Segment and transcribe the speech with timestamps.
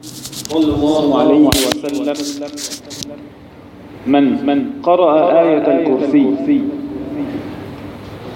[0.00, 2.46] صلى الله عليه وسلم.
[4.06, 6.60] من؟ من قرأ آية الكرسي.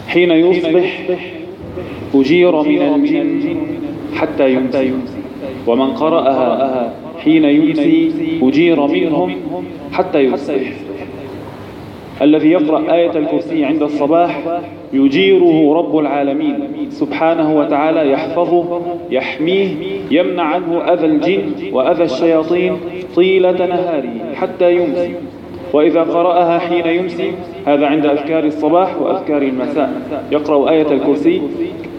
[0.08, 1.08] حين يصبح
[2.14, 3.56] أجير من الجن
[4.14, 4.92] حتى يمسي.
[5.66, 8.12] ومن قرأها حين يمسي
[8.42, 9.36] أجير منهم
[9.92, 10.72] حتى يصبح.
[12.22, 14.60] الذي يقرأ آية الكرسي عند الصباح
[14.92, 16.68] يجيره رب العالمين.
[16.90, 18.80] سبحانه وتعالى يحفظه
[19.10, 19.68] يحميه
[20.10, 22.76] يمنع عنه أذى الجن وأذى الشياطين
[23.16, 25.14] طيلة نهاره حتى يمسي.
[25.72, 27.32] وإذا قرأها حين يمسي
[27.66, 29.90] هذا عند أذكار الصباح وأذكار المساء.
[30.32, 31.42] يقرأ آية الكرسي.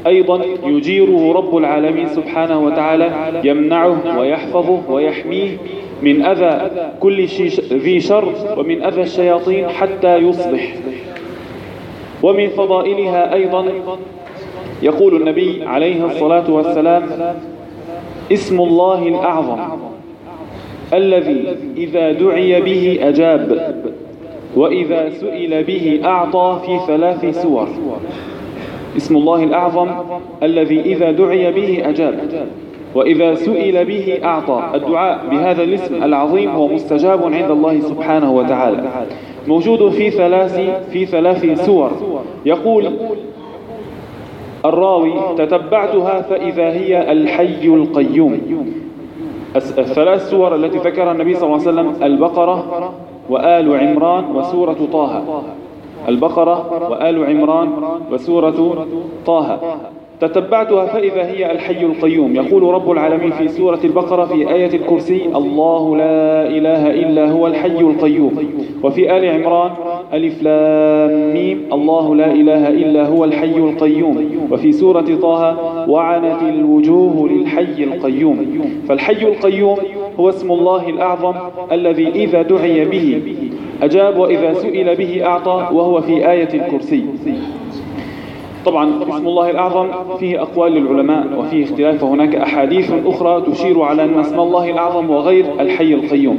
[0.08, 3.12] أيضا يجيره رب العالمين سبحانه وتعالى
[3.44, 5.50] يمنعه ويحفظه ويحميه
[6.02, 7.26] من أذى كل
[7.74, 10.74] ذي شر ومن أذى الشياطين حتى يصبح.
[12.28, 13.66] ومن فضائلها أيضا
[14.84, 17.04] يقول النبي عليه الصلاة والسلام
[18.32, 19.60] اسم الله الأعظم
[20.94, 23.76] الذي إذا دعي به أجاب
[24.56, 27.68] وإذا سئل به أعطى في ثلاث سور.
[28.98, 29.90] اسم الله الأعظم
[30.44, 32.16] الذي إذا دعي به أجاب
[32.96, 34.64] وإذا سئل به أعطى.
[34.76, 38.84] الدعاء بهذا الاسم العظيم هو مستجاب عند الله سبحانه وتعالى.
[39.48, 40.60] موجود في ثلاث
[40.92, 41.92] في ثلاث سور.
[42.46, 42.92] يقول
[44.66, 48.42] الراوي تتبعتها فإذا هي الحي القيوم.
[49.56, 52.92] الثلاث سور التي ذكرها النبي صلى الله عليه وسلم البقرة
[53.30, 55.24] وآل عمران وسورة طه.
[56.08, 57.70] البقرة وآل عمران
[58.12, 58.86] وسورة
[59.26, 59.60] طه.
[60.22, 62.36] تتبعتها فإذا هي الحي القيوم.
[62.36, 67.80] يقول رب العالمين في سورة البقرة في آية الكرسي الله لا إله إلا هو الحي
[67.80, 68.32] القيوم.
[68.84, 69.72] وفي آل عمران
[70.14, 74.48] ألف لام ميم الله لا إله إلا هو الحي القيوم.
[74.52, 75.58] وفي سورة طه
[75.90, 78.46] وعنت الوجوه للحي القيوم.
[78.90, 79.78] فالحي القيوم
[80.20, 81.34] هو اسم الله الأعظم
[81.72, 83.22] الذي إذا دعي به
[83.82, 87.04] أجاب وإذا سئل به أعطى وهو في آية الكرسي.
[88.68, 89.88] طبعا اسم الله الأعظم
[90.20, 95.46] فيه أقوال للعلماء وفيه اختلاف وهناك أحاديث أخرى تشير على أن اسم الله الأعظم وغير
[95.60, 96.38] الحي القيوم.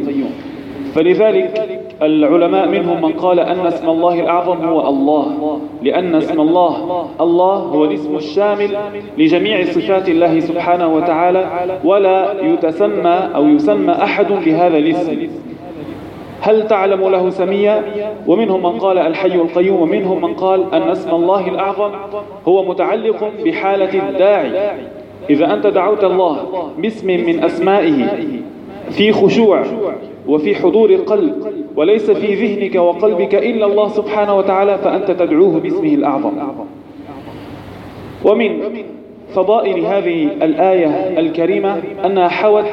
[0.95, 6.73] فلذلك العلماء منهم من قال أن اسم الله الأعظم هو الله لأن اسم الله
[7.21, 8.71] الله هو الاسم الشامل
[9.19, 11.43] لجميع صفات الله سبحانه وتعالى
[11.85, 15.29] ولا يتسمى أو يسمى أحد بهذا الاسم.
[16.41, 17.83] هل تعلم له سميا؟
[18.27, 21.91] ومنهم من قال الحي القيوم ومنهم من قال أن اسم الله الأعظم
[22.49, 24.71] هو متعلق بحالة الداعي.
[25.31, 26.37] إذا أنت دعوت الله
[26.79, 28.07] باسم من أسمائه
[28.91, 29.65] في خشوع
[30.29, 31.35] وفي حضور قلب
[31.77, 36.33] وليس في ذهنك وقلبك إلا الله سبحانه وتعالى فأنت تدعوه باسمه الأعظم.
[38.25, 38.61] ومن
[39.35, 42.65] فضائل هذه الآية الكريمة أنها حوت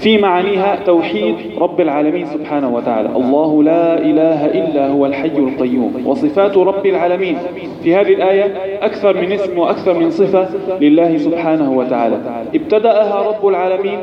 [0.00, 3.08] في معانيها توحيد رب العالمين سبحانه وتعالى.
[3.16, 6.02] الله لا إله إلا هو الحي القيوم.
[6.06, 7.36] وصفات رب العالمين
[7.82, 8.44] في هذه الآية
[8.82, 10.48] أكثر من اسم وأكثر من صفة
[10.80, 12.16] لله سبحانه وتعالى.
[12.54, 13.98] ابتدأها رب العالمين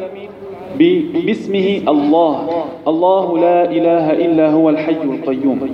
[1.25, 2.65] باسمه الله.
[2.87, 5.69] الله لا إله إلا هو الحي القيوم.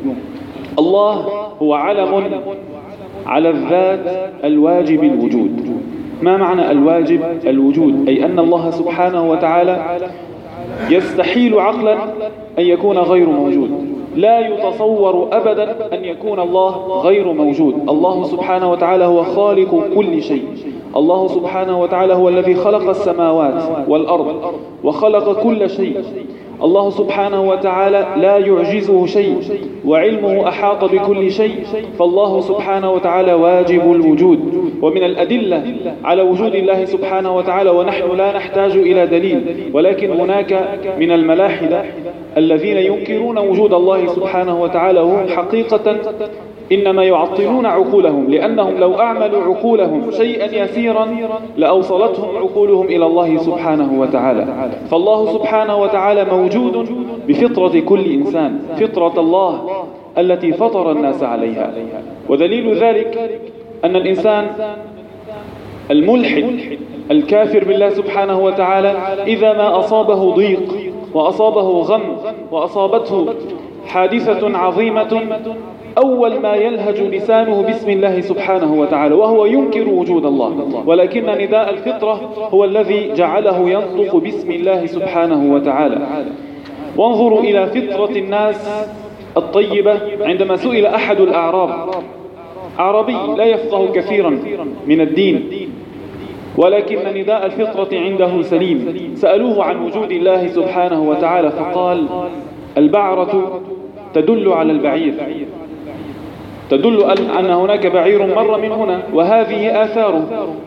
[0.80, 1.16] الله
[1.62, 2.24] هو علم
[3.26, 5.84] على الذات الواجب الوجود.
[6.24, 10.00] ما معنى الواجب الوجود؟ أي أن الله سبحانه وتعالى
[10.90, 11.94] يستحيل عقلا
[12.60, 13.70] أن يكون غير موجود.
[14.16, 17.90] لا يتصور أبدا أن يكون الله غير موجود.
[17.90, 20.44] الله سبحانه وتعالى هو خالق كل شيء.
[20.96, 24.54] الله سبحانه وتعالى هو الذي خلق السماوات والأرض
[24.84, 26.04] وخلق كل شيء.
[26.64, 29.38] الله سبحانه وتعالى لا يعجزه شيء
[29.86, 31.56] وعلمه أحاط بكل شيء
[32.00, 34.40] فالله سبحانه وتعالى واجب الوجود.
[34.82, 35.64] ومن الأدلة
[36.04, 41.84] على وجود الله سبحانه وتعالى ونحن لا نحتاج إلى دليل ولكن هناك من الملاحدة
[42.38, 45.96] الذين ينكرون وجود الله سبحانه وتعالى هم حقيقة
[46.74, 51.08] إنما يعطلون عقولهم لأنهم لو أعملوا عقولهم شيئا يسيرا
[51.58, 54.72] لأوصلتهم عقولهم إلى الله سبحانه وتعالى.
[54.92, 56.90] فالله سبحانه وتعالى موجود
[57.28, 59.84] بفطرة كل إنسان فطرة الله
[60.18, 61.74] التي فطر الناس عليها.
[62.30, 63.40] ودليل ذلك
[63.86, 64.48] أن الإنسان
[65.92, 66.46] الملحد
[67.12, 68.90] الكافر بالله سبحانه وتعالى
[69.28, 70.74] إذا ما أصابه ضيق
[71.14, 72.02] وأصابه غم
[72.52, 73.26] وأصابته
[73.88, 75.22] حادثة عظيمة
[75.98, 80.84] أول ما يلهج لسانه باسم الله سبحانه وتعالى وهو ينكر وجود الله.
[80.86, 85.98] ولكن نداء الفطرة هو الذي جعله ينطق باسم الله سبحانه وتعالى.
[86.98, 88.90] وانظروا إلى فطرة الناس
[89.38, 91.90] الطيبة عندما سئل أحد الأعراب.
[92.78, 94.40] عربي لا يفقه كثيرا
[94.88, 95.50] من الدين.
[96.58, 99.14] ولكن نداء الفطرة عنده سليم.
[99.16, 102.08] سألوه عن وجود الله سبحانه وتعالى فقال
[102.78, 103.62] البعرة
[104.14, 105.14] تدل على البعير.
[106.70, 107.04] تدل
[107.40, 110.24] أن هناك بعير مر من هنا وهذه آثاره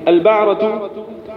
[0.09, 0.91] البعرة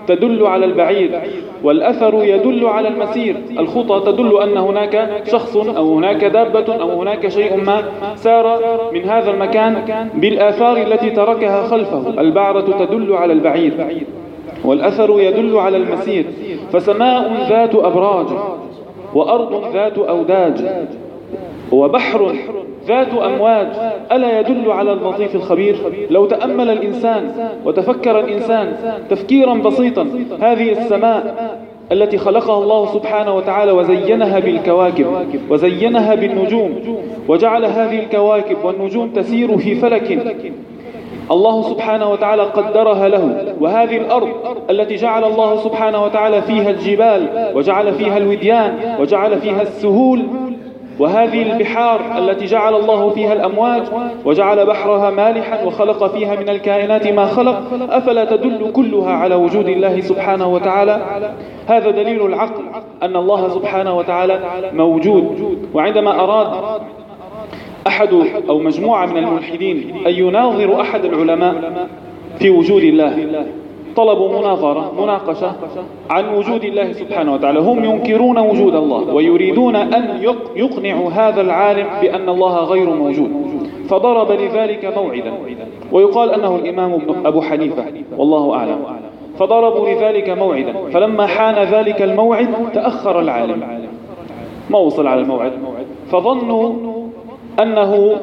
[0.07, 1.21] تدل على البعير
[1.63, 3.35] والأثر يدل على المسير.
[3.59, 7.83] الخطى تدل أن هناك شخص أو هناك دابة أو هناك شيء ما
[8.15, 8.59] سار
[8.93, 12.21] من هذا المكان بالآثار التي تركها خلفه.
[12.21, 13.73] البعرة تدل على البعير
[14.65, 16.25] والأثر يدل على المسير.
[16.73, 18.27] فسماء ذات أبراج
[19.15, 20.85] وأرض ذات أوداج
[21.71, 22.35] وبحر
[22.89, 23.67] ذات أمواج
[24.11, 25.75] ألا يدل على اللطيف الخبير؟
[26.09, 27.31] لو تأمل الإنسان
[27.65, 28.73] وتفكر الإنسان
[29.09, 30.07] تفكيرا بسيطا
[30.41, 31.35] هذه السماء
[31.91, 35.05] التي خلقها الله سبحانه وتعالى وزينها بالكواكب
[35.49, 36.71] وزينها بالنجوم
[37.27, 40.19] وجعل هذه الكواكب والنجوم تسير في فلك.
[41.31, 44.29] الله سبحانه وتعالى قدرها له وهذه الأرض
[44.69, 50.21] التي جعل الله سبحانه وتعالى فيها الجبال وجعل فيها الوديان وجعل فيها السهول
[50.99, 53.83] وهذه البحار التي جعل الله فيها الأمواج
[54.25, 60.01] وجعل بحرها مالحا وخلق فيها من الكائنات ما خلق أفلا تدل كلها على وجود الله
[60.01, 61.01] سبحانه وتعالى؟
[61.67, 62.63] هذا دليل العقل
[63.03, 64.39] أن الله سبحانه وتعالى
[64.73, 65.67] موجود.
[65.73, 66.81] وعندما أراد
[67.87, 68.09] أحد
[68.49, 71.87] أو مجموعة من الملحدين أن يناظر أحد العلماء
[72.39, 73.45] في وجود الله
[73.95, 75.51] طلبوا مناظرة مناقشة
[76.09, 77.59] عن وجود الله سبحانه وتعالى.
[77.59, 80.23] هم ينكرون وجود الله ويريدون أن
[80.55, 83.31] يقنعوا هذا العالم بأن الله غير موجود.
[83.89, 85.33] فضرب لذلك موعدا.
[85.91, 87.83] ويقال أنه الإمام أبو حنيفة
[88.17, 88.79] والله أعلم.
[89.39, 90.73] فضربوا لذلك موعدا.
[90.93, 93.63] فلما حان ذلك الموعد تأخر العالم.
[94.69, 95.51] ما وصل على الموعد؟
[96.11, 96.73] فظنوا
[97.61, 98.17] أنه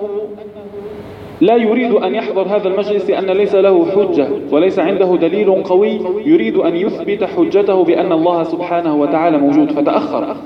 [1.41, 6.56] لا يريد أن يحضر هذا المجلس لأن ليس له حجة وليس عنده دليل قوي يريد
[6.56, 9.71] أن يثبت حجته بأن الله سبحانه وتعالى موجود.
[9.73, 10.37] فتأخر.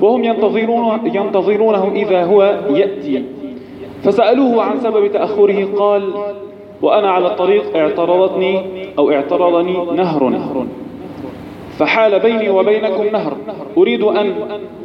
[0.00, 3.24] وهم ينتظرون ينتظرونه إذا هو يأتي.
[4.02, 5.68] فسألوه عن سبب تأخره.
[5.76, 6.12] قال
[6.82, 8.60] وأنا على الطريق اعترضتني
[8.98, 10.66] أو اعترضني نهر.
[11.80, 13.36] فحال بيني وبينكم نهر.
[13.76, 14.34] أريد أن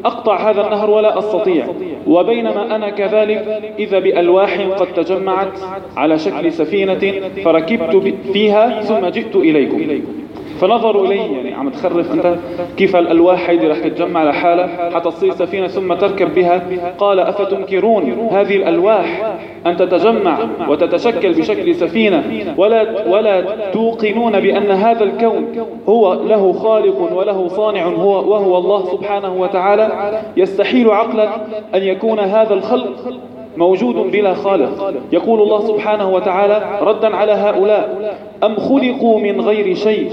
[0.05, 1.67] أقطع هذا النهر ولا أستطيع.
[2.07, 5.59] وبينما أنا كذلك إذا بألواح قد تجمعت
[5.97, 7.13] على شكل سفينة
[7.43, 10.24] فركبت فيها ثم جئت إليكم.
[10.61, 12.35] فنظروا إليه يعني عم تخرف أنت
[12.77, 16.61] كيف الألواح هيدي رح تتجمع لحالها حتى تصير سفينة ثم تركب بها.
[16.97, 19.33] قال أفتنكرون هذه الألواح
[19.65, 20.37] أن تتجمع
[20.69, 22.23] وتتشكل بشكل سفينة؟
[22.57, 23.41] ولا, ولا
[23.71, 25.45] توقنون بأن هذا الكون
[25.89, 31.29] هو له خالق وله صانع هو وهو الله سبحانه وتعالى؟ يستحيل عقلا
[31.75, 33.13] أن يكون هذا الخلق
[33.57, 34.93] موجود بلا خالق.
[35.11, 40.11] يقول الله سبحانه وتعالى ردا على هؤلاء أم خلقوا من غير شيء؟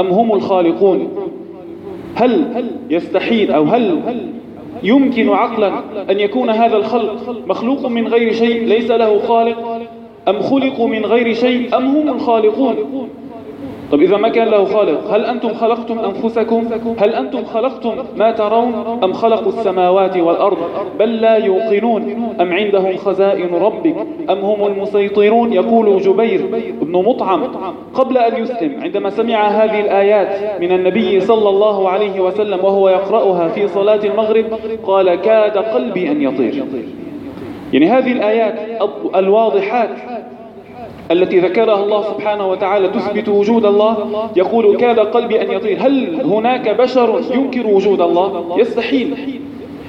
[0.00, 1.08] أم هم الخالقون؟
[2.14, 2.44] هل
[2.90, 4.00] يستحيل أو هل
[4.82, 5.72] يمكن عقلا
[6.10, 7.14] أن يكون هذا الخلق
[7.46, 9.80] مخلوق من غير شيء ليس له خالق؟
[10.28, 13.07] أم خلقوا من غير شيء أم هم الخالقون؟
[13.92, 16.66] طب إذا ما كان له خالق هل أنتم خلقتم أنفسكم؟
[16.98, 20.58] هل أنتم خلقتم ما ترون؟ أم خلقوا السماوات والأرض
[20.98, 23.94] بل لا يوقنون؟ أم عندهم خزائن ربك؟
[24.30, 26.46] أم هم المسيطرون؟ يقول جبير
[26.82, 27.42] بن مطعم
[27.94, 33.48] قبل أن يسلم عندما سمع هذه الآيات من النبي صلى الله عليه وسلم وهو يقرأها
[33.48, 34.44] في صلاة المغرب
[34.84, 36.64] قال كاد قلبي أن يطير.
[37.72, 38.54] يعني هذه الآيات
[39.16, 39.90] الواضحات
[41.10, 43.96] التي ذكرها الله سبحانه وتعالى تثبت وجود الله.
[44.36, 45.78] يقول كاد قلبي أن يطير.
[45.80, 49.38] هل هناك بشر ينكر وجود الله؟ يستحيل.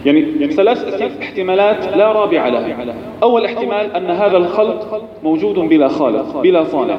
[0.05, 2.95] يعني ثلاث احتمالات لا رابع لها.
[3.23, 6.97] أول احتمال أن هذا الخلق موجود بلا خالق بلا صانع.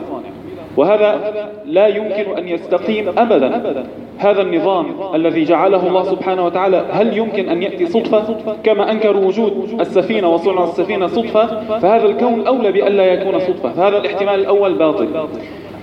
[0.77, 1.35] وهذا
[1.67, 3.87] لا يمكن أن يستقيم أبدا.
[4.21, 9.81] هذا النظام الذي جعله الله سبحانه وتعالى هل يمكن أن يأتي صدفة كما أنكروا وجود
[9.81, 15.09] السفينة وصنع السفينة صدفة؟ فهذا الكون أولى بألا يكون صدفة فهذا الاحتمال الأول باطل.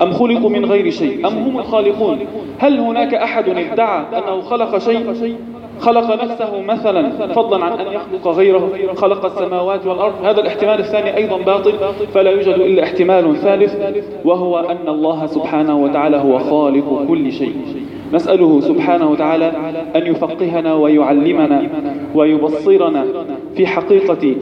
[0.02, 2.20] أم خلقوا من غير شيء؟ أم هم الخالقون؟
[2.60, 5.36] هل هناك أحد ادعى أنه خلق شيء؟
[5.80, 11.38] خلق نفسه مثلا فضلا عن أن يخلق غيره خلق السماوات والأرض؟ هذا الاحتمال الثاني أيضا
[11.38, 11.74] باطل
[12.14, 13.76] فلا يوجد إلا احتمال ثالث
[14.26, 17.56] وهو أن الله سبحانه وتعالى هو خالق كل شيء.
[18.14, 19.52] نسأله سبحانه وتعالى
[19.96, 21.70] أن يفقهنا ويعلمنا
[22.16, 23.06] ويبصرنا
[23.56, 24.36] في حقيقة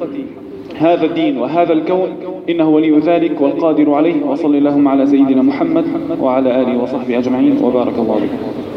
[0.77, 2.09] هذا الدين وهذا الكون.
[2.49, 4.23] إنه ولي ذلك والقادر عليه.
[4.25, 5.85] وصل اللهم على سيدنا محمد
[6.21, 7.57] وعلى آله وصحبه أجمعين.
[7.63, 8.74] وبارك الله بكم